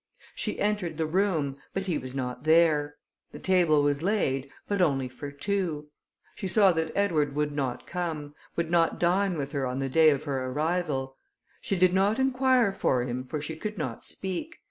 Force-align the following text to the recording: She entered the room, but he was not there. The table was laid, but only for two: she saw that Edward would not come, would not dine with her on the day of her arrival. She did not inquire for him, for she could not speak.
She 0.33 0.57
entered 0.59 0.97
the 0.97 1.05
room, 1.05 1.57
but 1.75 1.85
he 1.85 1.99
was 1.99 2.15
not 2.15 2.43
there. 2.43 2.95
The 3.33 3.37
table 3.37 3.83
was 3.83 4.01
laid, 4.01 4.49
but 4.67 4.81
only 4.81 5.07
for 5.07 5.29
two: 5.31 5.89
she 6.33 6.47
saw 6.47 6.71
that 6.71 6.91
Edward 6.95 7.35
would 7.35 7.51
not 7.51 7.85
come, 7.85 8.33
would 8.55 8.71
not 8.71 8.99
dine 8.99 9.37
with 9.37 9.51
her 9.51 9.67
on 9.67 9.77
the 9.77 9.89
day 9.89 10.09
of 10.09 10.23
her 10.23 10.43
arrival. 10.47 11.15
She 11.61 11.75
did 11.77 11.93
not 11.93 12.17
inquire 12.17 12.73
for 12.73 13.03
him, 13.03 13.23
for 13.23 13.43
she 13.43 13.55
could 13.55 13.77
not 13.77 14.03
speak. 14.03 14.57